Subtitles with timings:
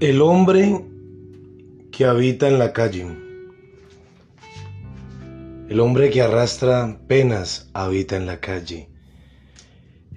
[0.00, 0.84] El hombre
[1.90, 3.04] que habita en la calle.
[5.68, 8.90] El hombre que arrastra penas habita en la calle.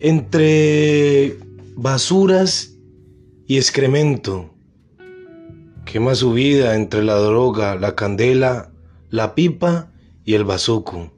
[0.00, 1.36] Entre
[1.74, 2.72] basuras
[3.46, 4.48] y excremento.
[5.84, 8.72] Quema su vida entre la droga, la candela,
[9.10, 9.92] la pipa
[10.24, 11.12] y el bazuco.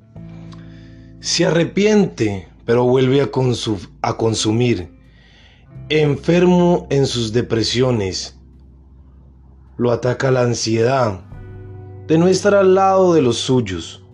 [1.20, 3.30] Se arrepiente, pero vuelve a,
[4.02, 4.90] a consumir.
[5.90, 8.34] Enfermo en sus depresiones
[9.78, 11.20] lo ataca la ansiedad
[12.08, 14.04] de no estar al lado de los suyos.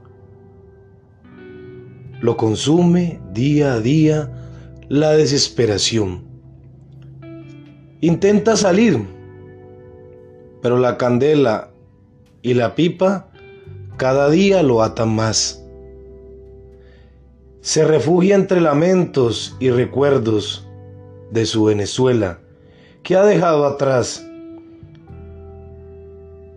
[2.20, 4.30] Lo consume día a día
[4.88, 6.24] la desesperación.
[8.00, 9.06] Intenta salir,
[10.60, 11.70] pero la candela
[12.42, 13.30] y la pipa
[13.96, 15.64] cada día lo atan más.
[17.62, 20.68] Se refugia entre lamentos y recuerdos
[21.30, 22.40] de su Venezuela,
[23.02, 24.26] que ha dejado atrás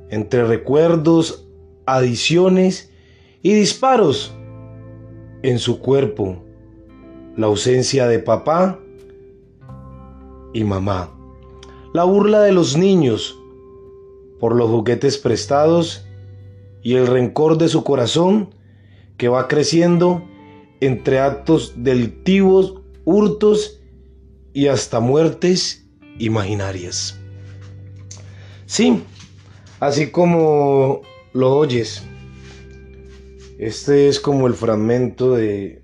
[0.10, 1.48] entre recuerdos,
[1.86, 2.92] adiciones
[3.42, 4.34] y disparos
[5.44, 6.44] en su cuerpo,
[7.36, 8.80] la ausencia de papá
[10.54, 11.14] y mamá,
[11.94, 13.38] la burla de los niños
[14.40, 16.06] por los juguetes prestados
[16.82, 18.54] y el rencor de su corazón
[19.18, 20.24] que va creciendo
[20.80, 23.82] entre actos delictivos, hurtos
[24.54, 25.88] y hasta muertes
[26.20, 27.20] imaginarias.
[28.66, 29.04] Sí,
[29.80, 31.02] Así como
[31.34, 32.02] lo oyes,
[33.60, 35.84] este es como el fragmento de,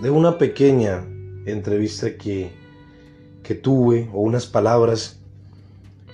[0.00, 1.04] de una pequeña
[1.46, 2.50] entrevista que,
[3.44, 5.20] que tuve o unas palabras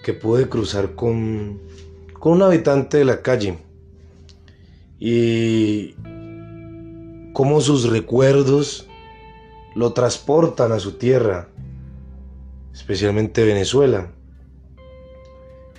[0.05, 1.63] que pude cruzar con,
[2.19, 3.57] con un habitante de la calle.
[4.99, 5.95] Y
[7.33, 8.87] cómo sus recuerdos
[9.75, 11.49] lo transportan a su tierra,
[12.75, 14.13] especialmente Venezuela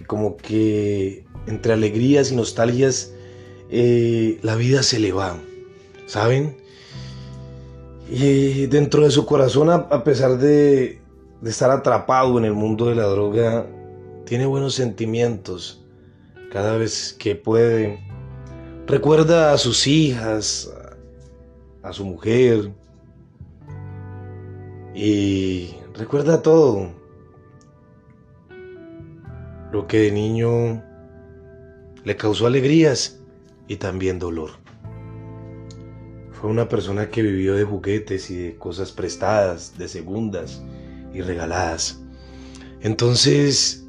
[0.04, 3.14] como que entre alegrías y nostalgias
[3.70, 5.38] eh, la vida se le va,
[6.06, 6.58] ¿saben?
[8.10, 11.00] Y dentro de su corazón, a, pesar de,
[11.42, 13.66] de estar atrapado en el mundo de la droga,
[14.26, 15.84] tiene buenos sentimientos
[16.52, 18.00] cada vez que puede.
[18.88, 20.70] Recuerda a sus hijas,
[21.82, 22.72] a su mujer,
[24.94, 27.01] y recuerda todo
[29.72, 30.84] lo que de niño
[32.04, 33.20] le causó alegrías
[33.68, 34.52] y también dolor.
[36.32, 40.62] Fue una persona que vivió de juguetes y de cosas prestadas, de segundas
[41.14, 42.02] y regaladas.
[42.82, 43.86] Entonces,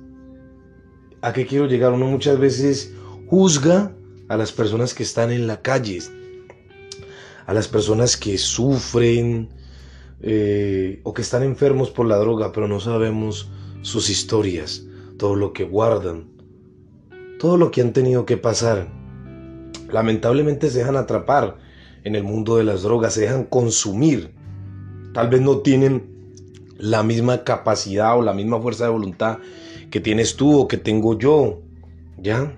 [1.22, 1.92] ¿a qué quiero llegar?
[1.92, 2.92] Uno muchas veces
[3.26, 3.92] juzga
[4.28, 6.00] a las personas que están en la calle,
[7.46, 9.48] a las personas que sufren
[10.20, 13.50] eh, o que están enfermos por la droga, pero no sabemos
[13.80, 14.86] sus historias
[15.22, 16.24] todo lo que guardan,
[17.38, 18.88] todo lo que han tenido que pasar.
[19.88, 21.58] Lamentablemente se dejan atrapar
[22.02, 24.34] en el mundo de las drogas, se dejan consumir.
[25.14, 26.34] Tal vez no tienen
[26.76, 29.38] la misma capacidad o la misma fuerza de voluntad
[29.92, 31.60] que tienes tú o que tengo yo,
[32.18, 32.56] ¿ya?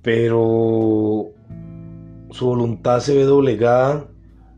[0.00, 1.26] Pero
[2.30, 4.08] su voluntad se ve doblegada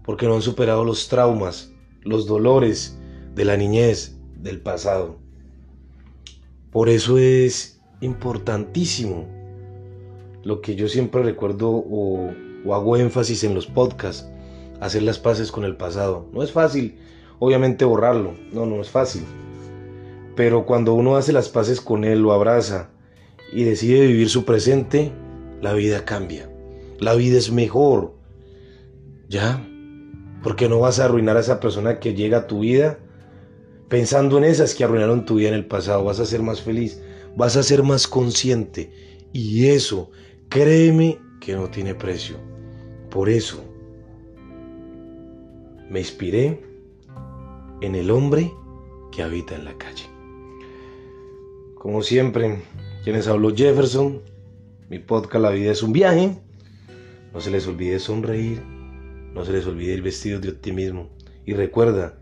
[0.04, 1.72] porque no han superado los traumas,
[2.03, 2.97] los dolores
[3.34, 5.24] de la niñez, del pasado.
[6.75, 9.29] Por eso es importantísimo
[10.43, 12.33] lo que yo siempre recuerdo o,
[12.75, 14.29] hago énfasis en los podcasts,
[14.81, 16.27] hacer las paces con el pasado.
[16.33, 16.99] No es fácil,
[17.39, 19.23] obviamente, borrarlo, no, no es fácil.
[20.34, 22.91] Pero cuando uno hace las paces con él, lo abraza
[23.53, 25.13] y decide vivir su presente,
[25.63, 26.51] la vida cambia.
[26.99, 28.15] La vida es mejor.
[29.29, 29.65] ¿Ya?
[30.43, 32.99] Porque no vas a arruinar a esa persona que llega a tu vida
[33.94, 37.00] pensando en esas que arruinaron tu vida en el pasado, vas a ser más feliz,
[37.37, 38.91] vas a ser más consciente.
[39.32, 40.10] Y eso,
[40.49, 42.36] créeme que no tiene precio.
[43.09, 43.63] Por eso,
[45.89, 46.60] me inspiré
[47.83, 48.53] en el hombre
[49.13, 50.07] que habita en la calle.
[51.77, 52.65] Como siempre,
[53.04, 54.22] quienes habló Jefferson,
[54.91, 56.36] mi podcast La vida es un viaje.
[57.33, 61.10] No se les olvide sonreír, no se les olvide ir vestidos de optimismo.
[61.47, 62.19] Y recuerda,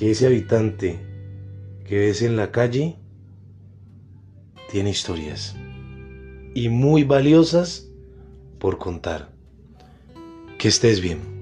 [0.00, 0.98] que ese habitante
[1.84, 2.96] que ves en la calle
[4.72, 5.54] tiene historias
[6.54, 7.86] y muy valiosas
[8.58, 9.30] por contar.
[10.58, 11.39] Que estés bien.